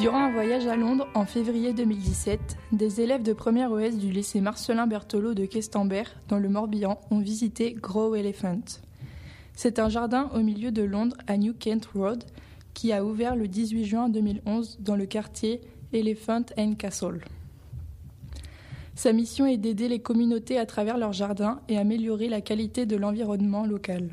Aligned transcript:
Durant 0.00 0.18
un 0.18 0.30
voyage 0.30 0.68
à 0.68 0.76
Londres 0.76 1.08
en 1.14 1.24
février 1.24 1.72
2017, 1.72 2.56
des 2.70 3.00
élèves 3.00 3.24
de 3.24 3.32
première 3.32 3.72
OS 3.72 3.96
du 3.96 4.12
lycée 4.12 4.40
Marcelin 4.40 4.86
Berthelot 4.86 5.34
de 5.34 5.44
Questembert, 5.44 6.14
dans 6.28 6.38
le 6.38 6.48
Morbihan, 6.48 7.00
ont 7.10 7.18
visité 7.18 7.74
Grow 7.74 8.14
Elephant. 8.14 8.60
C'est 9.54 9.80
un 9.80 9.88
jardin 9.88 10.30
au 10.34 10.38
milieu 10.38 10.70
de 10.70 10.82
Londres 10.82 11.16
à 11.26 11.36
New 11.36 11.52
Kent 11.52 11.86
Road 11.96 12.22
qui 12.74 12.92
a 12.92 13.04
ouvert 13.04 13.34
le 13.34 13.48
18 13.48 13.84
juin 13.86 14.08
2011 14.08 14.78
dans 14.78 14.94
le 14.94 15.06
quartier 15.06 15.60
Elephant 15.92 16.44
and 16.56 16.74
Castle. 16.74 17.24
Sa 18.94 19.12
mission 19.12 19.46
est 19.46 19.58
d'aider 19.58 19.88
les 19.88 20.00
communautés 20.00 20.58
à 20.58 20.66
travers 20.66 20.96
leurs 20.96 21.12
jardins 21.12 21.60
et 21.68 21.76
améliorer 21.76 22.28
la 22.28 22.40
qualité 22.40 22.86
de 22.86 22.96
l'environnement 22.96 23.66
local. 23.66 24.10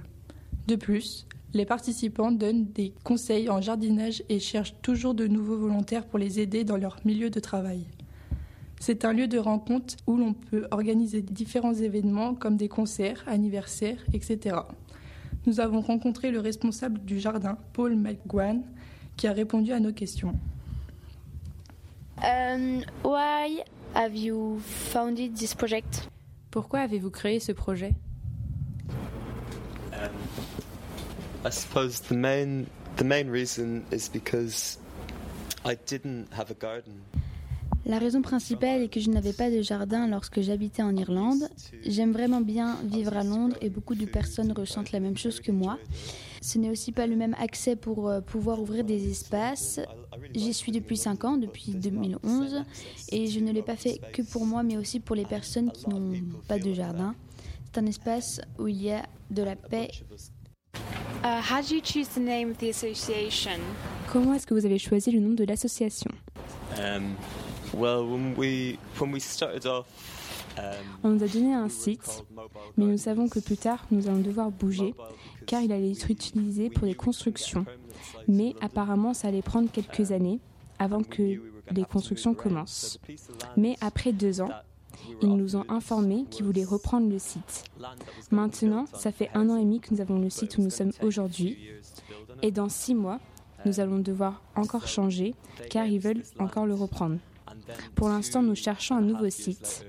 De 0.67 0.75
plus, 0.75 1.27
les 1.55 1.65
participants 1.65 2.33
donnent 2.33 2.65
des 2.65 2.93
conseils 3.05 3.49
en 3.49 3.61
jardinage 3.61 4.21
et 4.27 4.39
cherchent 4.39 4.75
toujours 4.81 5.13
de 5.13 5.25
nouveaux 5.25 5.57
volontaires 5.57 6.05
pour 6.05 6.19
les 6.19 6.41
aider 6.41 6.65
dans 6.65 6.75
leur 6.75 6.97
milieu 7.05 7.29
de 7.29 7.39
travail. 7.39 7.85
C'est 8.81 9.05
un 9.05 9.13
lieu 9.13 9.27
de 9.27 9.37
rencontre 9.37 9.95
où 10.05 10.17
l'on 10.17 10.33
peut 10.33 10.67
organiser 10.71 11.21
différents 11.21 11.73
événements 11.73 12.35
comme 12.35 12.57
des 12.57 12.67
concerts, 12.67 13.23
anniversaires, 13.25 14.03
etc. 14.11 14.57
Nous 15.45 15.61
avons 15.61 15.79
rencontré 15.79 16.29
le 16.29 16.41
responsable 16.41 16.99
du 17.05 17.21
jardin, 17.21 17.57
Paul 17.71 17.95
McGuan, 17.95 18.61
qui 19.15 19.27
a 19.27 19.31
répondu 19.31 19.71
à 19.71 19.79
nos 19.79 19.93
questions. 19.93 20.33
Um, 22.17 22.81
why 23.05 23.61
have 23.93 24.13
you 24.13 24.59
founded 24.59 25.35
this 25.35 25.55
project? 25.55 26.09
Pourquoi 26.51 26.79
avez-vous 26.81 27.11
créé 27.11 27.39
ce 27.39 27.53
projet? 27.53 27.93
Um, 29.93 30.64
I 31.45 31.51
suppose 31.51 32.01
the 32.01 32.15
main 32.15 32.65
the 32.97 33.03
main 33.03 33.29
reason 33.29 33.83
is 33.91 34.09
because 34.09 34.79
I 35.63 35.77
didn't 35.87 36.33
have 36.33 36.49
a 36.49 36.55
garden. 36.55 37.03
La 37.85 37.99
raison 37.99 38.23
principale 38.23 38.81
est 38.81 38.89
que 38.89 38.99
je 38.99 39.11
n'avais 39.11 39.31
pas 39.31 39.51
de 39.51 39.61
jardin 39.61 40.07
lorsque 40.07 40.41
j'habitais 40.41 40.81
en 40.81 40.95
Irlande. 40.95 41.47
J'aime 41.85 42.13
vraiment 42.13 42.41
bien 42.41 42.77
vivre 42.83 43.15
à 43.15 43.23
Londres 43.23 43.55
et 43.61 43.69
beaucoup 43.69 43.93
de 43.93 44.07
personnes 44.07 44.51
ressentent 44.53 44.91
la 44.91 44.99
même 44.99 45.17
chose 45.17 45.39
que 45.39 45.51
moi. 45.51 45.77
Ce 46.41 46.57
n'est 46.57 46.71
aussi 46.71 46.91
pas 46.91 47.05
le 47.05 47.15
même 47.15 47.35
accès 47.37 47.75
pour 47.75 48.09
euh, 48.09 48.21
pouvoir 48.21 48.59
ouvrir 48.59 48.83
des 48.83 49.07
espaces. 49.07 49.79
J'y 50.33 50.51
suis 50.51 50.71
depuis 50.71 50.97
5 50.97 51.25
ans, 51.25 51.37
depuis 51.37 51.73
2011, 51.75 52.63
et 53.11 53.27
je 53.27 53.39
ne 53.39 53.51
l'ai 53.51 53.61
pas 53.61 53.75
fait 53.75 54.01
que 54.13 54.23
pour 54.23 54.47
moi, 54.47 54.63
mais 54.63 54.77
aussi 54.77 54.99
pour 54.99 55.15
les 55.15 55.25
personnes 55.25 55.71
qui 55.71 55.87
n'ont 55.87 56.11
pas 56.47 56.57
de 56.57 56.73
jardin. 56.73 57.13
C'est 57.65 57.81
un 57.81 57.85
espace 57.85 58.41
où 58.57 58.67
il 58.67 58.81
y 58.81 58.91
a 58.91 59.05
de 59.29 59.43
la 59.43 59.55
paix. 59.55 59.89
Uh, 61.25 61.41
how 61.41 61.59
did 61.59 61.71
you 61.71 61.81
choose 61.81 62.09
the 62.09 62.19
name 62.19 62.51
of 62.51 62.57
the 62.59 62.69
association? 62.69 63.59
Comment 64.13 64.35
est-ce 64.35 64.45
que 64.45 64.53
vous 64.53 64.67
avez 64.67 64.77
choisi 64.77 65.09
le 65.09 65.19
nom 65.19 65.33
de 65.33 65.43
l'association? 65.43 66.11
Um, 66.77 67.15
well, 67.73 68.05
when 68.05 68.35
we 68.37 68.77
when 68.99 69.11
we 69.11 69.19
started 69.19 69.65
off, 69.65 69.87
um, 70.59 70.63
On 71.03 71.09
nous 71.09 71.23
a 71.23 71.27
donné 71.27 71.51
un 71.51 71.67
site, 71.67 72.23
mais 72.77 72.85
nous 72.85 72.99
savons 72.99 73.27
que 73.27 73.39
plus 73.39 73.57
tard, 73.57 73.87
nous 73.89 74.07
allons 74.07 74.19
devoir 74.19 74.51
bouger, 74.51 74.93
car 75.47 75.63
il 75.63 75.71
allait 75.71 75.93
être 75.93 76.11
utilisé 76.11 76.69
pour 76.69 76.85
des 76.85 76.93
constructions. 76.93 77.65
Mais 78.27 78.53
apparemment, 78.61 79.15
ça 79.15 79.29
allait 79.29 79.41
prendre 79.41 79.71
quelques 79.71 80.11
années 80.11 80.39
avant 80.77 81.01
que 81.01 81.41
les 81.71 81.85
constructions 81.85 82.35
commencent. 82.35 82.99
Mais 83.57 83.77
après 83.81 84.11
deux 84.11 84.41
ans, 84.41 84.51
ils 85.21 85.29
nous 85.35 85.55
ont 85.55 85.65
informé 85.69 86.25
qu'ils 86.29 86.45
voulaient 86.45 86.63
reprendre 86.65 87.09
le 87.09 87.19
site. 87.19 87.63
Maintenant, 88.31 88.85
ça 88.93 89.11
fait 89.11 89.29
un 89.33 89.49
an 89.49 89.57
et 89.57 89.63
demi 89.63 89.79
que 89.79 89.93
nous 89.93 90.01
avons 90.01 90.19
le 90.19 90.29
site 90.29 90.57
où 90.57 90.61
nous 90.61 90.69
sommes 90.69 90.91
aujourd'hui. 91.01 91.57
Et 92.41 92.51
dans 92.51 92.69
six 92.69 92.95
mois, 92.95 93.19
nous 93.65 93.79
allons 93.79 93.99
devoir 93.99 94.41
encore 94.55 94.87
changer, 94.87 95.33
car 95.69 95.85
ils 95.87 95.99
veulent 95.99 96.23
encore 96.39 96.65
le 96.65 96.73
reprendre. 96.75 97.17
Pour 97.95 98.09
l'instant, 98.09 98.41
nous 98.43 98.55
cherchons 98.55 98.95
un 98.95 99.01
nouveau 99.01 99.29
site. 99.29 99.85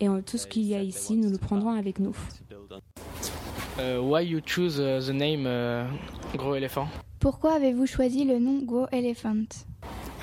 Et 0.00 0.08
en- 0.08 0.22
tout 0.22 0.38
ce 0.38 0.46
qu'il 0.46 0.62
y 0.64 0.74
a 0.74 0.82
ici, 0.82 1.16
nous 1.16 1.30
le 1.30 1.38
prendrons 1.38 1.70
avec 1.72 1.98
nous. 1.98 2.14
Uh, 3.80 3.98
why 4.00 4.22
you 4.24 4.40
choose 4.44 4.78
uh, 4.78 5.00
the 5.00 5.12
name 5.14 5.46
uh, 5.46 6.36
Gros 6.36 6.54
Elephant? 6.56 6.88
Pourquoi 7.20 7.52
avez-vous 7.54 7.86
choisi 7.86 8.24
le 8.24 8.38
nom 8.38 8.58
Grow 8.62 8.86
Elephant? 8.92 9.46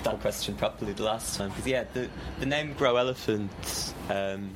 That 0.05 0.21
question 0.21 0.55
properly 0.55 0.93
the 0.93 1.03
last 1.03 1.37
time 1.37 1.49
because 1.49 1.67
yeah, 1.67 1.83
the 1.93 2.07
the 2.39 2.45
name 2.45 2.73
Grow 2.77 2.95
Elephant. 2.95 3.49
Um, 4.09 4.49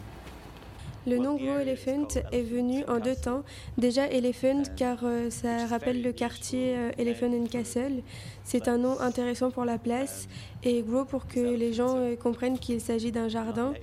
Le 1.07 1.17
nom 1.17 1.37
Grow 1.37 1.57
Elephant 1.57 2.07
est 2.31 2.43
venu 2.43 2.83
en 2.87 2.99
deux 2.99 3.15
temps. 3.15 3.43
Déjà 3.77 4.05
Elephant 4.07 4.63
car 4.75 4.99
euh, 5.03 5.29
ça 5.29 5.65
rappelle 5.65 6.03
le 6.03 6.11
quartier 6.11 6.75
euh, 6.77 6.91
Elephant 6.97 7.31
and 7.31 7.47
Castle. 7.47 8.03
C'est 8.43 8.67
un 8.67 8.77
nom 8.77 8.99
intéressant 8.99 9.49
pour 9.49 9.65
la 9.65 9.77
place 9.77 10.27
et 10.63 10.81
Grow 10.83 11.05
pour 11.05 11.25
que 11.25 11.39
les 11.39 11.73
gens 11.73 11.95
euh, 11.97 12.15
comprennent 12.15 12.59
qu'il 12.59 12.81
s'agit 12.81 13.11
d'un 13.11 13.29
jardin 13.29 13.73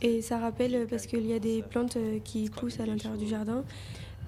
et 0.00 0.22
ça 0.22 0.38
rappelle 0.38 0.86
parce 0.88 1.06
qu'il 1.06 1.26
y 1.26 1.34
a 1.34 1.38
des 1.38 1.62
plantes 1.62 1.98
qui 2.24 2.48
poussent 2.48 2.80
à 2.80 2.86
l'intérieur 2.86 3.18
du 3.18 3.28
jardin. 3.28 3.64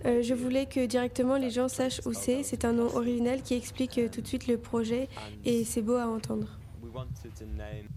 Euh, 0.05 0.21
je 0.21 0.35
voulais 0.35 0.67
que 0.67 0.85
directement 0.85 1.37
les 1.37 1.51
gens 1.51 1.69
sachent 1.69 2.01
où 2.05 2.13
c'est. 2.13 2.43
C'est 2.43 2.65
un 2.65 2.73
nom 2.73 2.89
original 2.95 3.41
qui 3.43 3.55
explique 3.55 4.01
tout 4.11 4.21
de 4.21 4.27
suite 4.27 4.47
le 4.49 4.59
projet 4.59 5.09
et 5.45 5.65
c'est 5.65 5.83
beau 5.83 5.95
à 5.95 6.07
entendre. 6.07 6.59
We 6.93 6.99
wanted 6.99 7.33
a 7.41 7.45
name. 7.45 7.89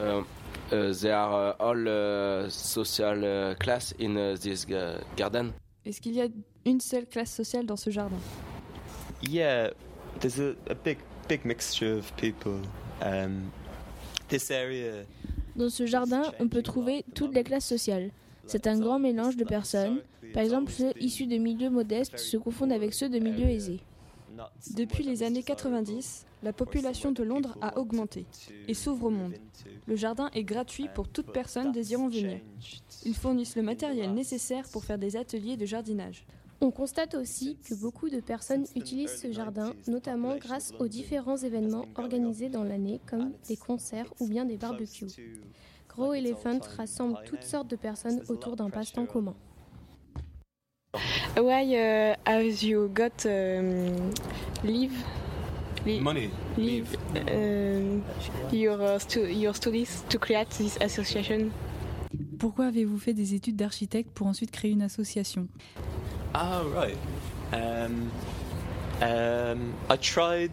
Um, 0.00 0.26
uh, 0.72 0.92
they 0.92 1.12
are 1.12 1.50
uh, 1.50 1.64
all 1.64 1.88
uh, 1.88 2.48
social 2.48 3.24
uh, 3.24 3.54
class 3.54 3.92
in 3.98 4.16
uh, 4.16 4.36
this 4.40 4.66
uh, 4.66 5.00
garden. 5.16 5.52
Est-ce 5.84 6.00
qu'il 6.00 6.14
y 6.14 6.20
a 6.20 6.28
une 6.64 6.80
seule 6.80 7.06
classe 7.06 7.32
sociale 7.32 7.66
dans 7.66 7.76
ce 7.76 7.90
jardin? 7.90 8.18
Yeah, 9.22 9.70
there's 10.20 10.38
a, 10.38 10.54
a 10.68 10.74
big 10.74 10.98
big 11.28 11.44
mixture 11.44 11.98
of 11.98 12.12
people. 12.16 12.60
Um, 13.00 13.50
this 14.28 14.50
area. 14.50 15.04
Dans 15.56 15.70
ce 15.70 15.86
jardin, 15.86 16.22
on 16.38 16.48
peut 16.48 16.62
trouver 16.62 17.04
toutes 17.14 17.34
les 17.34 17.44
classes 17.44 17.66
sociales. 17.66 18.10
C'est 18.46 18.66
un 18.66 18.78
grand 18.78 18.98
mélange 18.98 19.36
de 19.36 19.44
personnes. 19.44 20.00
Par 20.32 20.42
exemple, 20.42 20.70
ceux 20.70 20.92
issus 21.00 21.26
de 21.26 21.36
milieux 21.36 21.70
modestes 21.70 22.18
se 22.18 22.36
confondent 22.36 22.72
avec 22.72 22.94
ceux 22.94 23.08
de 23.08 23.18
milieux 23.18 23.48
aisés. 23.48 23.80
Depuis 24.74 25.04
les 25.04 25.22
années 25.22 25.42
90, 25.42 26.26
la 26.42 26.52
population 26.52 27.12
de 27.12 27.22
Londres 27.22 27.56
a 27.60 27.78
augmenté 27.78 28.26
et 28.68 28.74
s'ouvre 28.74 29.06
au 29.06 29.10
monde. 29.10 29.34
Le 29.86 29.96
jardin 29.96 30.30
est 30.34 30.44
gratuit 30.44 30.88
pour 30.94 31.08
toute 31.08 31.32
personne 31.32 31.72
désirant 31.72 32.08
venir. 32.08 32.40
Ils 33.04 33.14
fournissent 33.14 33.56
le 33.56 33.62
matériel 33.62 34.12
nécessaire 34.12 34.68
pour 34.70 34.84
faire 34.84 34.98
des 34.98 35.16
ateliers 35.16 35.56
de 35.56 35.66
jardinage. 35.66 36.24
On 36.60 36.72
constate 36.72 37.14
aussi 37.14 37.56
que 37.64 37.74
beaucoup 37.74 38.08
de 38.08 38.18
personnes 38.20 38.66
utilisent 38.74 39.20
ce 39.20 39.30
jardin, 39.30 39.74
notamment 39.86 40.36
grâce 40.36 40.72
aux 40.80 40.88
différents 40.88 41.36
événements 41.36 41.86
organisés 41.94 42.48
dans 42.48 42.64
l'année, 42.64 43.00
comme 43.06 43.32
des 43.46 43.56
concerts 43.56 44.12
ou 44.18 44.26
bien 44.26 44.44
des 44.44 44.56
barbecues. 44.56 45.12
Grow 45.88 46.14
Elephant 46.14 46.58
rassemble 46.76 47.18
toutes 47.24 47.44
sortes 47.44 47.68
de 47.68 47.76
personnes 47.76 48.22
autour 48.28 48.56
d'un 48.56 48.70
passe-temps 48.70 49.06
commun. 49.06 49.36
Why 51.38 51.62
uh, 51.76 52.16
have 52.26 52.62
you 52.62 52.88
got 52.92 53.24
um, 53.24 54.12
leave? 54.64 54.92
leave 55.86 56.02
Money. 56.02 56.30
Leave 56.56 56.96
um, 57.14 58.04
your 58.50 58.82
uh, 58.82 58.98
stu 58.98 59.20
your 59.26 59.54
studies 59.54 60.02
to 60.08 60.18
create 60.18 60.50
this 60.58 60.76
association? 60.80 61.52
Pourquoi 62.40 62.66
avez-vous 62.66 62.98
fait 62.98 63.14
des 63.14 63.34
études 63.34 63.54
d'architecte 63.54 64.10
pour 64.14 64.26
ensuite 64.26 64.50
créer 64.50 64.72
une 64.72 64.82
association? 64.82 65.46
Ah 66.34 66.62
right. 66.74 66.98
Um, 67.52 68.10
um, 69.00 69.74
I 69.88 69.96
tried. 69.96 70.50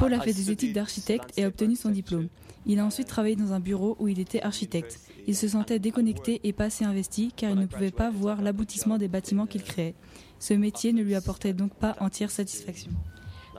Paul 0.00 0.14
a 0.14 0.16
I 0.16 0.20
fait 0.20 0.32
des 0.32 0.50
études 0.50 0.72
d'architecte 0.72 1.30
et 1.36 1.44
a 1.44 1.48
obtenu 1.48 1.76
son 1.76 1.90
diplôme. 1.90 2.28
Il 2.64 2.78
a 2.78 2.86
ensuite 2.86 3.06
travaillé 3.06 3.36
dans 3.36 3.52
un 3.52 3.60
bureau 3.60 3.96
où 3.98 4.08
il 4.08 4.18
était 4.18 4.40
architecte. 4.40 4.98
Il 5.26 5.36
se 5.36 5.48
sentait 5.48 5.78
déconnecté 5.78 6.40
et 6.42 6.54
pas 6.54 6.64
assez 6.64 6.86
investi 6.86 7.32
car 7.36 7.50
il 7.50 7.58
ne 7.58 7.66
pouvait 7.66 7.90
pas 7.90 8.10
voir 8.10 8.40
l'aboutissement 8.40 8.96
des 8.96 9.08
bâtiments 9.08 9.44
qu'il 9.44 9.62
créait. 9.62 9.94
Ce 10.38 10.54
métier 10.54 10.94
ne 10.94 11.02
lui 11.02 11.14
apportait 11.14 11.52
donc 11.52 11.74
pas 11.74 11.96
entière 12.00 12.30
satisfaction. 12.30 12.90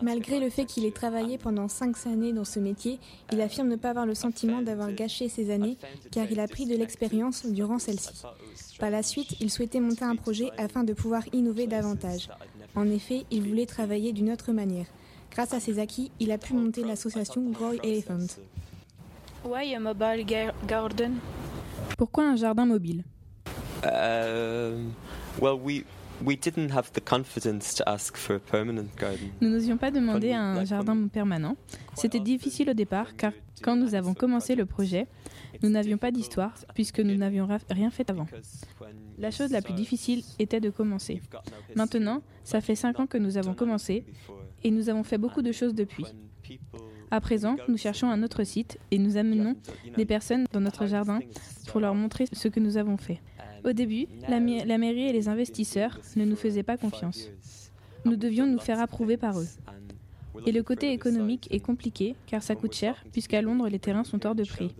Malgré 0.01 0.39
le 0.39 0.49
fait 0.49 0.65
qu'il 0.65 0.83
ait 0.85 0.91
travaillé 0.91 1.37
pendant 1.37 1.67
cinq 1.67 2.07
années 2.07 2.33
dans 2.33 2.43
ce 2.43 2.59
métier, 2.59 2.97
il 3.31 3.39
affirme 3.39 3.67
ne 3.67 3.75
pas 3.75 3.91
avoir 3.91 4.07
le 4.07 4.15
sentiment 4.15 4.63
d'avoir 4.63 4.91
gâché 4.93 5.29
ses 5.29 5.51
années 5.51 5.77
car 6.09 6.25
il 6.31 6.39
a 6.39 6.47
pris 6.47 6.65
de 6.65 6.75
l'expérience 6.75 7.45
durant 7.45 7.77
celle-ci. 7.77 8.23
Par 8.79 8.89
la 8.89 9.03
suite, 9.03 9.35
il 9.41 9.51
souhaitait 9.51 9.79
monter 9.79 10.05
un 10.05 10.15
projet 10.15 10.49
afin 10.57 10.83
de 10.83 10.93
pouvoir 10.93 11.21
innover 11.33 11.67
davantage. 11.67 12.29
En 12.73 12.89
effet, 12.89 13.25
il 13.29 13.43
voulait 13.47 13.67
travailler 13.67 14.11
d'une 14.11 14.31
autre 14.31 14.53
manière. 14.53 14.87
Grâce 15.31 15.53
à 15.53 15.59
ses 15.59 15.79
acquis, 15.79 16.11
il 16.19 16.31
a 16.31 16.37
pu 16.37 16.53
monter 16.53 16.83
l'association 16.83 17.41
Grow 17.51 17.73
Elephant. 17.83 18.27
Why 19.45 19.73
a 19.75 19.79
mobile 19.79 20.23
ga- 20.25 20.53
garden? 20.67 21.13
Pourquoi 21.97 22.25
un 22.29 22.35
jardin 22.35 22.65
mobile? 22.65 23.03
Um, 23.83 24.91
well, 25.41 25.57
we 25.59 25.83
we 26.23 26.37
didn't 26.37 26.69
have 26.71 26.91
the 26.93 26.99
confidence 27.03 27.73
to 27.73 27.83
ask 27.87 28.15
for 28.15 28.35
a 28.35 28.39
permanent 28.39 28.89
garden. 28.99 29.31
Nous 29.41 29.49
n'osions 29.49 29.77
pas 29.77 29.89
demandé 29.89 30.33
un 30.33 30.63
jardin 30.65 31.07
permanent. 31.07 31.55
C'était 31.95 32.19
difficile 32.19 32.69
au 32.69 32.73
départ 32.73 33.15
car 33.15 33.31
quand 33.63 33.75
nous 33.75 33.95
avons 33.95 34.13
commencé 34.13 34.53
le 34.55 34.67
projet, 34.67 35.07
nous 35.63 35.69
n'avions 35.69 35.97
pas 35.97 36.11
d'histoire 36.11 36.53
puisque 36.75 36.99
nous 36.99 37.15
n'avions 37.15 37.47
rien 37.71 37.89
fait 37.89 38.07
avant. 38.11 38.27
La 39.17 39.31
chose 39.31 39.49
la 39.51 39.63
plus 39.63 39.73
difficile 39.73 40.23
était 40.37 40.59
de 40.59 40.69
commencer. 40.69 41.21
Maintenant, 41.75 42.21
ça 42.43 42.61
fait 42.61 42.75
cinq 42.75 42.99
ans 42.99 43.07
que 43.07 43.17
nous 43.17 43.37
avons 43.37 43.55
commencé 43.55 44.05
et 44.63 44.71
nous 44.71 44.89
avons 44.89 45.03
fait 45.03 45.17
beaucoup 45.17 45.41
de 45.41 45.51
choses 45.51 45.75
depuis. 45.75 46.05
À 47.09 47.19
présent, 47.19 47.57
nous 47.67 47.77
cherchons 47.77 48.09
un 48.09 48.23
autre 48.23 48.43
site 48.43 48.77
et 48.89 48.97
nous 48.97 49.17
amenons 49.17 49.55
des 49.97 50.05
personnes 50.05 50.45
dans 50.53 50.61
notre 50.61 50.85
jardin 50.85 51.19
pour 51.67 51.81
leur 51.81 51.93
montrer 51.93 52.25
ce 52.31 52.47
que 52.47 52.59
nous 52.59 52.77
avons 52.77 52.97
fait. 52.97 53.19
Au 53.65 53.73
début, 53.73 54.07
la, 54.27 54.39
mairie 54.39 55.07
et 55.07 55.13
les 55.13 55.27
investisseurs 55.27 55.99
ne 56.15 56.25
nous 56.25 56.35
faisaient 56.35 56.63
pas 56.63 56.77
confiance. 56.77 57.29
Nous 58.05 58.15
devions 58.15 58.47
nous 58.47 58.59
faire 58.59 58.79
approuver 58.79 59.17
par 59.17 59.39
eux. 59.39 59.47
Et 60.47 60.51
le 60.51 60.63
côté 60.63 60.93
économique 60.93 61.47
est 61.51 61.59
compliqué 61.59 62.15
car 62.25 62.41
ça 62.41 62.55
coûte 62.55 62.73
cher 62.73 63.03
puisqu'à 63.11 63.41
Londres 63.41 63.67
les 63.67 63.79
terrains 63.79 64.05
sont 64.05 64.25
hors 64.25 64.35
de 64.35 64.45
prix. 64.45 64.73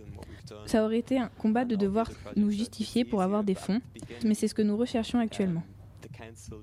Ça 0.66 0.84
aurait 0.84 0.98
été 0.98 1.18
un 1.18 1.30
combat 1.38 1.64
de 1.64 1.76
devoir 1.76 2.10
nous 2.36 2.50
justifier 2.50 3.04
pour 3.04 3.22
avoir 3.22 3.44
des 3.44 3.54
fonds, 3.54 3.80
mais 4.24 4.34
c'est 4.34 4.48
ce 4.48 4.54
que 4.54 4.62
nous 4.62 4.76
recherchons 4.76 5.18
actuellement. 5.18 5.62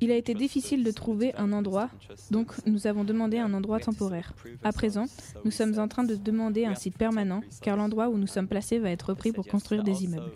Il 0.01 0.11
a 0.11 0.15
été 0.15 0.33
difficile 0.33 0.83
de 0.83 0.91
trouver 0.91 1.33
un 1.35 1.51
endroit, 1.51 1.89
donc 2.31 2.53
nous 2.65 2.87
avons 2.87 3.03
demandé 3.03 3.37
un 3.37 3.53
endroit 3.53 3.79
temporaire. 3.79 4.33
À 4.63 4.71
présent, 4.71 5.05
nous 5.45 5.51
sommes 5.51 5.79
en 5.79 5.87
train 5.87 6.03
de 6.03 6.15
demander 6.15 6.65
un 6.65 6.75
site 6.75 6.97
permanent, 6.97 7.41
car 7.61 7.77
l'endroit 7.77 8.09
où 8.09 8.17
nous 8.17 8.27
sommes 8.27 8.47
placés 8.47 8.79
va 8.79 8.91
être 8.91 9.09
repris 9.09 9.31
pour 9.31 9.47
construire 9.47 9.83
des 9.83 10.03
immeubles. 10.03 10.31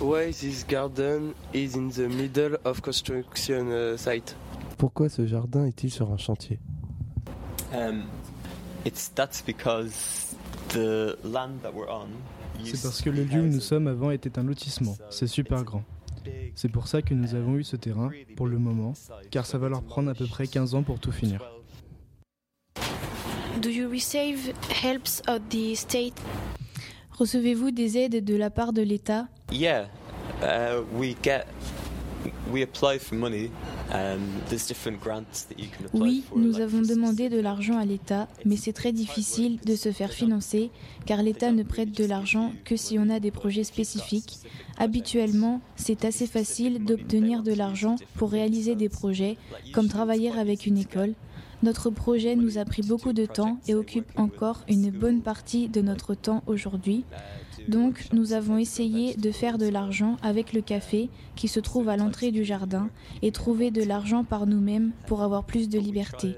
Why 0.00 0.30
this 0.32 0.64
garden 0.66 1.32
is 1.54 1.76
in 1.76 1.88
the 1.88 2.08
middle 2.08 2.58
of 2.64 2.80
construction 2.80 3.68
uh, 3.70 3.96
site? 3.96 4.36
Pourquoi 4.78 5.08
ce 5.08 5.26
jardin 5.26 5.66
est-il 5.66 5.90
sur 5.90 6.12
un 6.12 6.18
chantier? 6.18 6.58
Um, 7.72 8.04
it's 8.84 9.10
that's 9.14 9.42
because 9.42 10.36
the 10.68 11.16
land 11.24 11.62
that 11.62 11.72
we're 11.74 11.90
on 11.90 12.08
c'est 12.64 12.82
parce 12.82 13.02
que 13.02 13.10
le 13.10 13.24
lieu 13.24 13.42
où 13.42 13.46
nous 13.46 13.60
sommes 13.60 13.86
avant 13.86 14.10
était 14.10 14.38
un 14.38 14.42
lotissement. 14.42 14.96
C'est 15.10 15.26
super 15.26 15.64
grand. 15.64 15.82
C'est 16.54 16.70
pour 16.70 16.88
ça 16.88 17.02
que 17.02 17.14
nous 17.14 17.34
avons 17.34 17.56
eu 17.56 17.64
ce 17.64 17.76
terrain, 17.76 18.10
pour 18.36 18.46
le 18.46 18.58
moment, 18.58 18.94
car 19.30 19.46
ça 19.46 19.58
va 19.58 19.68
leur 19.68 19.82
prendre 19.82 20.10
à 20.10 20.14
peu 20.14 20.26
près 20.26 20.46
15 20.46 20.74
ans 20.74 20.82
pour 20.82 20.98
tout 20.98 21.12
finir. 21.12 21.40
Do 23.60 23.70
you 23.70 23.88
receive 23.90 24.52
helps 24.70 25.22
of 25.28 25.40
the 25.48 25.74
state? 25.74 26.14
Recevez-vous 27.18 27.70
des 27.70 27.96
aides 27.96 28.22
de 28.22 28.36
la 28.36 28.50
part 28.50 28.72
de 28.72 28.82
l'État? 28.82 29.26
Yeah, 29.50 29.86
uh, 30.42 30.82
we 30.92 31.16
get 31.22 31.46
we 32.52 32.62
apply 32.62 32.98
for 32.98 33.14
money 33.16 33.50
oui, 35.92 36.24
nous 36.34 36.60
avons 36.60 36.82
demandé 36.82 37.28
de 37.28 37.38
l'argent 37.38 37.78
à 37.78 37.84
l'État, 37.84 38.28
mais 38.44 38.56
c'est 38.56 38.72
très 38.72 38.92
difficile 38.92 39.58
de 39.64 39.76
se 39.76 39.92
faire 39.92 40.12
financer 40.12 40.70
car 41.04 41.22
l'État 41.22 41.52
ne 41.52 41.62
prête 41.62 41.92
de 41.92 42.04
l'argent 42.04 42.52
que 42.64 42.76
si 42.76 42.98
on 42.98 43.08
a 43.10 43.20
des 43.20 43.30
projets 43.30 43.64
spécifiques. 43.64 44.38
Habituellement, 44.78 45.60
c'est 45.76 46.04
assez 46.04 46.26
facile 46.26 46.84
d'obtenir 46.84 47.42
de 47.42 47.52
l'argent 47.52 47.96
pour 48.16 48.30
réaliser 48.30 48.74
des 48.74 48.88
projets, 48.88 49.36
comme 49.72 49.88
travailler 49.88 50.30
avec 50.32 50.66
une 50.66 50.78
école. 50.78 51.14
Notre 51.62 51.90
projet 51.90 52.36
nous 52.36 52.58
a 52.58 52.64
pris 52.64 52.82
beaucoup 52.82 53.12
de 53.12 53.24
temps 53.24 53.58
et 53.66 53.74
occupe 53.74 54.10
encore 54.16 54.62
une 54.68 54.90
bonne 54.90 55.22
partie 55.22 55.68
de 55.68 55.80
notre 55.80 56.14
temps 56.14 56.42
aujourd'hui. 56.46 57.04
Donc 57.68 58.06
nous 58.12 58.32
avons 58.32 58.58
essayé 58.58 59.14
de 59.14 59.30
faire 59.30 59.58
de 59.58 59.68
l'argent 59.68 60.16
avec 60.22 60.52
le 60.52 60.60
café 60.60 61.08
qui 61.34 61.48
se 61.48 61.60
trouve 61.60 61.88
à 61.88 61.96
l'entrée 61.96 62.30
du 62.30 62.44
jardin 62.44 62.88
et 63.22 63.32
trouver 63.32 63.70
de 63.70 63.82
l'argent 63.82 64.24
par 64.24 64.46
nous-mêmes 64.46 64.92
pour 65.06 65.22
avoir 65.22 65.44
plus 65.44 65.68
de 65.68 65.78
liberté. 65.78 66.36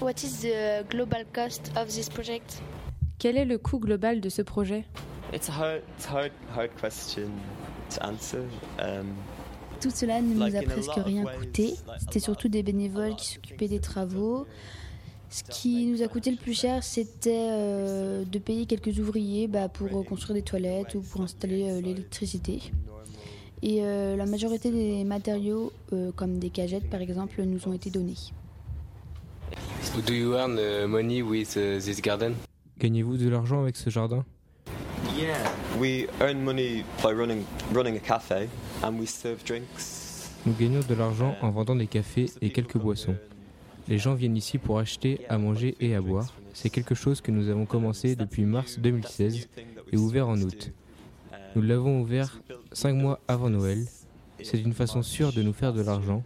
What 0.00 0.24
is 0.24 0.42
the 0.42 0.88
global 0.90 1.24
cost 1.32 1.70
of 1.76 1.88
this 1.88 2.08
project? 2.08 2.60
Quel 3.18 3.36
est 3.36 3.44
le 3.44 3.58
coût 3.58 3.78
global 3.78 4.20
de 4.20 4.28
ce 4.28 4.42
projet? 4.42 4.84
It's 5.32 5.48
a 5.48 5.52
hard, 5.52 5.82
hard, 6.08 6.32
hard 6.56 6.70
question 6.80 7.30
to 7.94 8.04
answer. 8.04 8.42
Um, 8.80 9.06
Tout 9.80 9.90
cela 9.90 10.20
ne 10.20 10.34
nous 10.34 10.56
a 10.56 10.62
presque 10.62 10.90
rien 10.96 11.24
coûté. 11.24 11.74
C'était 12.00 12.18
surtout 12.20 12.48
des 12.48 12.62
bénévoles 12.62 13.14
qui 13.16 13.34
s'occupaient 13.34 13.68
des 13.68 13.80
travaux. 13.80 14.46
Ce 15.32 15.42
qui 15.44 15.86
nous 15.86 16.02
a 16.02 16.08
coûté 16.08 16.30
le 16.30 16.36
plus 16.36 16.52
cher, 16.52 16.84
c'était 16.84 17.48
euh, 17.50 18.22
de 18.26 18.38
payer 18.38 18.66
quelques 18.66 18.98
ouvriers 18.98 19.48
bah, 19.48 19.70
pour 19.70 20.04
construire 20.04 20.34
des 20.34 20.42
toilettes 20.42 20.94
ou 20.94 21.00
pour 21.00 21.22
installer 21.22 21.70
euh, 21.70 21.80
l'électricité. 21.80 22.60
Et 23.62 23.78
euh, 23.80 24.14
la 24.14 24.26
majorité 24.26 24.70
des 24.70 25.04
matériaux, 25.04 25.72
comme 26.16 26.38
des 26.38 26.50
cagettes 26.50 26.90
par 26.90 27.00
exemple, 27.00 27.42
nous 27.44 27.66
ont 27.66 27.72
été 27.72 27.88
donnés. 27.88 28.18
Do 30.06 30.12
you 30.12 30.34
earn 30.34 30.58
uh, 30.58 30.86
money 30.86 31.22
with 31.22 31.56
uh, 31.56 31.78
this 31.78 32.02
garden? 32.02 32.34
Gagnez-vous 32.78 33.16
de 33.16 33.30
l'argent 33.30 33.62
avec 33.62 33.76
ce 33.76 33.88
jardin? 33.88 34.26
Yeah, 35.16 35.36
we 35.80 36.08
earn 36.20 36.44
money 36.44 36.84
by 37.02 37.12
running 37.12 37.44
running 37.72 37.96
a 37.96 38.00
cafe 38.00 38.48
and 38.82 38.98
we 38.98 39.06
serve 39.06 39.42
drinks. 39.44 40.28
Nous 40.44 40.52
gagnons 40.52 40.80
de 40.86 40.94
l'argent 40.94 41.36
en 41.40 41.50
vendant 41.50 41.76
des 41.76 41.86
cafés 41.86 42.30
et 42.42 42.50
quelques 42.50 42.76
boissons. 42.76 43.16
Les 43.88 43.98
gens 43.98 44.14
viennent 44.14 44.36
ici 44.36 44.58
pour 44.58 44.78
acheter, 44.78 45.20
à 45.28 45.38
manger 45.38 45.76
et 45.80 45.94
à 45.94 46.00
boire. 46.00 46.32
C'est 46.54 46.70
quelque 46.70 46.94
chose 46.94 47.20
que 47.20 47.30
nous 47.30 47.48
avons 47.48 47.66
commencé 47.66 48.16
depuis 48.16 48.44
mars 48.44 48.78
2016 48.78 49.48
et 49.92 49.96
ouvert 49.96 50.28
en 50.28 50.40
août. 50.40 50.72
Nous 51.54 51.62
l'avons 51.62 52.00
ouvert 52.00 52.40
cinq 52.72 52.94
mois 52.94 53.20
avant 53.28 53.50
Noël. 53.50 53.86
C'est 54.42 54.60
une 54.60 54.72
façon 54.72 55.02
sûre 55.02 55.32
de 55.32 55.42
nous 55.42 55.52
faire 55.52 55.72
de 55.72 55.82
l'argent. 55.82 56.22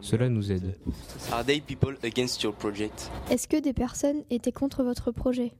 Cela 0.00 0.28
nous 0.28 0.52
aide. 0.52 0.76
Est-ce 3.30 3.48
que 3.48 3.60
des 3.60 3.72
personnes 3.72 4.22
étaient 4.30 4.52
contre 4.52 4.84
votre 4.84 5.10
projet? 5.10 5.52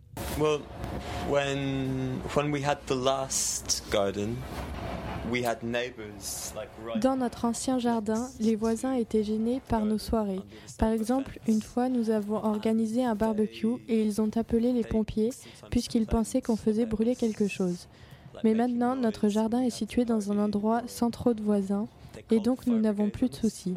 Dans 7.00 7.16
notre 7.16 7.44
ancien 7.44 7.78
jardin, 7.78 8.28
les 8.40 8.56
voisins 8.56 8.94
étaient 8.94 9.24
gênés 9.24 9.60
par 9.68 9.84
nos 9.84 9.98
soirées. 9.98 10.40
Par 10.78 10.90
exemple, 10.90 11.38
une 11.46 11.62
fois, 11.62 11.88
nous 11.88 12.10
avons 12.10 12.36
organisé 12.36 13.04
un 13.04 13.14
barbecue 13.14 13.76
et 13.88 14.02
ils 14.02 14.20
ont 14.20 14.30
appelé 14.36 14.72
les 14.72 14.84
pompiers 14.84 15.30
puisqu'ils 15.70 16.06
pensaient 16.06 16.42
qu'on 16.42 16.56
faisait 16.56 16.86
brûler 16.86 17.16
quelque 17.16 17.48
chose. 17.48 17.88
Mais 18.44 18.54
maintenant, 18.54 18.94
notre 18.94 19.28
jardin 19.28 19.60
est 19.62 19.70
situé 19.70 20.04
dans 20.04 20.30
un 20.32 20.38
endroit 20.38 20.82
sans 20.86 21.10
trop 21.10 21.34
de 21.34 21.42
voisins 21.42 21.88
et 22.30 22.40
donc 22.40 22.66
nous 22.66 22.78
n'avons 22.78 23.10
plus 23.10 23.28
de 23.28 23.34
soucis. 23.34 23.74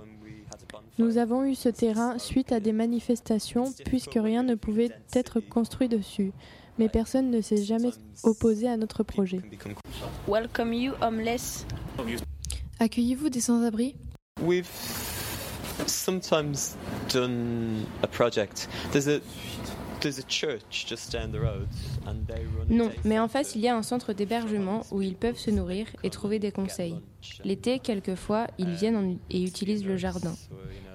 Nous 0.98 1.18
avons 1.18 1.46
eu 1.46 1.56
ce 1.56 1.70
terrain 1.70 2.18
suite 2.20 2.52
à 2.52 2.60
des 2.60 2.74
manifestations 2.74 3.74
puisque 3.86 4.20
rien 4.22 4.44
ne 4.44 4.56
pouvait 4.56 4.92
être 5.14 5.40
construit 5.40 5.90
dessus 5.90 6.32
mais 6.82 6.90
personne 6.90 7.30
ne 7.30 7.42
s'est 7.42 7.64
jamais 7.64 7.92
opposé 8.24 8.68
à 8.68 8.76
notre 8.76 9.04
projet. 9.04 9.40
Welcome 10.28 10.74
you 10.74 10.94
homeless. 11.00 11.64
Accueillez-vous 12.80 13.30
des 13.30 13.40
sans-abri? 13.40 13.96
We've 14.42 14.66
sometimes 15.86 16.76
done 17.14 17.86
a 18.02 18.08
project. 18.08 18.68
There's 18.92 19.08
a 19.08 19.20
There's 20.02 20.18
a 20.18 20.28
church 20.28 20.88
just 20.88 21.12
down 21.12 21.32
the 21.32 21.40
road 21.40 21.68
and 22.08 22.26
they 22.26 22.44
run 22.58 22.66
Non, 22.70 22.90
mais 23.06 23.20
en 23.20 23.28
face, 23.28 23.54
il 23.54 23.62
y 23.62 23.68
a 23.68 23.76
un 23.76 23.84
centre 23.84 24.14
d'hébergement 24.14 24.82
où 24.90 25.04
ils 25.04 25.16
peuvent 25.16 25.38
se 25.38 25.52
nourrir 25.52 25.86
et 26.04 26.10
trouver 26.10 26.40
des 26.40 26.52
conseils. 26.52 27.00
L'été, 27.44 27.78
quelquefois, 27.78 28.48
ils 28.58 28.72
viennent 28.72 29.20
et 29.30 29.44
utilisent 29.44 29.86
le 29.86 29.98
jardin. 29.98 30.34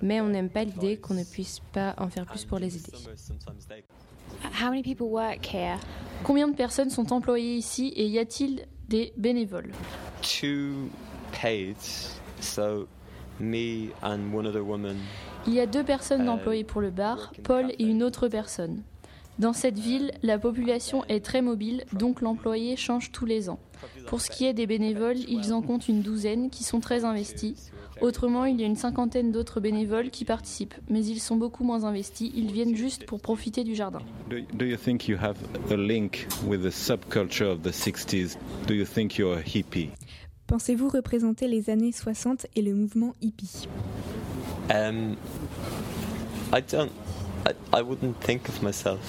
Mais 0.02 0.20
on 0.20 0.28
n'aime 0.28 0.50
pas 0.50 0.64
l'idée 0.64 0.96
qu'on 0.96 1.14
ne 1.14 1.22
puisse 1.22 1.60
pas 1.72 1.94
en 1.98 2.08
faire 2.08 2.26
plus 2.26 2.44
pour 2.44 2.58
les 2.58 2.76
aider. 2.76 2.92
Combien 6.25 6.48
de 6.48 6.56
personnes 6.56 6.90
sont 6.90 7.12
employées 7.12 7.54
ici 7.54 7.92
et 7.94 8.06
y 8.06 8.18
a-t-il 8.18 8.66
des 8.88 9.12
bénévoles? 9.16 9.70
Two 10.22 10.88
paid, 11.40 11.76
so 12.40 12.88
me 13.38 13.90
and 14.02 14.34
one 14.34 14.46
other 14.46 14.66
woman. 14.66 14.96
Il 15.46 15.54
y 15.54 15.60
a 15.60 15.66
deux 15.66 15.84
personnes 15.84 16.28
employées 16.28 16.64
pour 16.64 16.80
le 16.80 16.90
bar, 16.90 17.32
Paul 17.44 17.70
et 17.78 17.84
une 17.84 18.02
autre 18.02 18.26
personne. 18.26 18.82
Dans 19.38 19.52
cette 19.52 19.78
ville, 19.78 20.12
la 20.22 20.38
population 20.38 21.04
est 21.10 21.22
très 21.22 21.42
mobile, 21.42 21.84
donc 21.92 22.22
l'employé 22.22 22.74
change 22.76 23.12
tous 23.12 23.26
les 23.26 23.50
ans. 23.50 23.58
Pour 24.06 24.22
ce 24.22 24.30
qui 24.30 24.46
est 24.46 24.54
des 24.54 24.66
bénévoles, 24.66 25.18
ils 25.28 25.52
en 25.52 25.60
comptent 25.60 25.88
une 25.88 26.00
douzaine 26.00 26.48
qui 26.48 26.64
sont 26.64 26.80
très 26.80 27.04
investis. 27.04 27.70
Autrement, 28.00 28.46
il 28.46 28.58
y 28.58 28.64
a 28.64 28.66
une 28.66 28.76
cinquantaine 28.76 29.32
d'autres 29.32 29.60
bénévoles 29.60 30.08
qui 30.08 30.24
participent, 30.24 30.74
mais 30.88 31.04
ils 31.04 31.20
sont 31.20 31.36
beaucoup 31.36 31.64
moins 31.64 31.84
investis, 31.84 32.30
ils 32.34 32.50
viennent 32.50 32.76
juste 32.76 33.04
pour 33.04 33.20
profiter 33.20 33.62
du 33.62 33.74
jardin. 33.74 34.00
Do, 34.30 34.64
you 34.64 34.76
think 34.76 35.06
you 35.06 35.18
have 35.20 35.36
a 35.70 35.76
link 35.76 36.26
with 36.46 36.62
the 36.62 36.70
subculture 36.70 37.50
of 37.50 37.62
the 37.62 37.72
60s? 37.72 38.38
Do 38.66 38.74
you 38.74 38.86
think 38.86 39.18
you're 39.18 39.36
a 39.36 39.42
hippie? 39.42 39.90
Pensez-vous 40.46 40.88
représenter 40.88 41.48
les 41.48 41.68
années 41.68 41.92
60 41.92 42.46
et 42.54 42.62
le 42.62 42.74
mouvement 42.74 43.14
hippie? 43.20 43.68
Um, 44.70 45.16
I 46.54 46.62
don't 46.62 46.90
I, 47.72 47.82
wouldn't 47.82 48.14
think 48.20 48.48
of 48.48 48.62
myself 48.62 49.00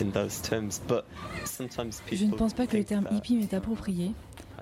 in 0.00 0.10
those 0.10 0.40
terms, 0.40 0.80
but 0.86 1.04
sometimes 1.44 2.00
people 2.00 2.18
Je 2.18 2.24
ne 2.24 2.36
pense 2.36 2.54
pas 2.54 2.66
que 2.66 2.76
le 2.76 2.84
terme 2.84 3.08
hippie 3.10 3.36
m'est 3.36 3.54
approprié, 3.54 4.12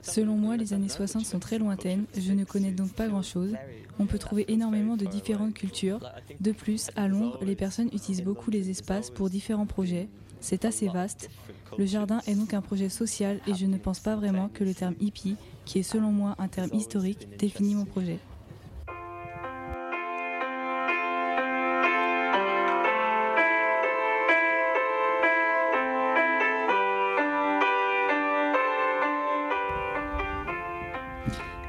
Selon 0.02 0.36
moi, 0.36 0.56
les 0.56 0.72
années 0.72 0.88
60 0.88 1.24
sont 1.24 1.38
très 1.38 1.58
lointaines, 1.58 2.04
je 2.16 2.32
ne 2.32 2.44
connais 2.44 2.70
donc 2.70 2.92
pas 2.92 3.08
grand-chose. 3.08 3.54
On 3.98 4.06
peut 4.06 4.18
trouver 4.18 4.44
énormément 4.48 4.96
de 4.96 5.06
différentes 5.06 5.54
cultures. 5.54 6.00
De 6.40 6.52
plus, 6.52 6.90
à 6.96 7.08
Londres, 7.08 7.38
les 7.42 7.56
personnes 7.56 7.88
utilisent 7.92 8.22
beaucoup 8.22 8.50
les 8.50 8.70
espaces 8.70 9.10
pour 9.10 9.28
différents 9.30 9.66
projets. 9.66 10.08
C'est 10.40 10.64
assez 10.64 10.88
vaste. 10.88 11.30
Le 11.76 11.84
jardin 11.84 12.20
est 12.26 12.34
donc 12.34 12.54
un 12.54 12.60
projet 12.60 12.88
social 12.88 13.40
et 13.46 13.54
je 13.54 13.66
ne 13.66 13.76
pense 13.76 13.98
pas 13.98 14.14
vraiment 14.14 14.48
que 14.48 14.64
le 14.64 14.72
terme 14.72 14.94
hippie, 15.00 15.36
qui 15.64 15.80
est 15.80 15.82
selon 15.82 16.12
moi 16.12 16.36
un 16.38 16.48
terme 16.48 16.70
historique, 16.72 17.28
définit 17.38 17.74
mon 17.74 17.84
projet. 17.84 18.18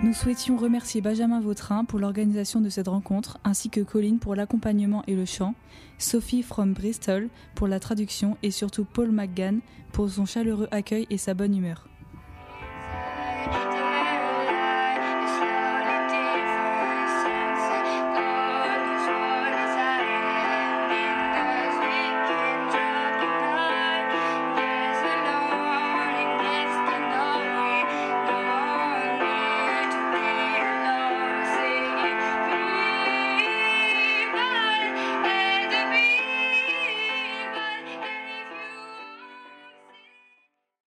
Nous 0.09 0.15
souhaitions 0.15 0.57
remercier 0.57 1.01
Benjamin 1.01 1.39
Vautrin 1.39 1.85
pour 1.85 1.99
l'organisation 1.99 2.61
de 2.61 2.69
cette 2.69 2.87
rencontre, 2.87 3.37
ainsi 3.43 3.69
que 3.69 3.81
Colline 3.81 4.17
pour 4.17 4.33
l'accompagnement 4.33 5.03
et 5.05 5.13
le 5.13 5.25
chant, 5.25 5.53
Sophie 5.99 6.41
from 6.41 6.73
Bristol 6.73 7.29
pour 7.53 7.67
la 7.67 7.79
traduction 7.79 8.35
et 8.41 8.49
surtout 8.49 8.85
Paul 8.85 9.11
McGann 9.11 9.59
pour 9.91 10.09
son 10.09 10.25
chaleureux 10.25 10.67
accueil 10.71 11.05
et 11.11 11.19
sa 11.19 11.35
bonne 11.35 11.55
humeur. 11.55 11.88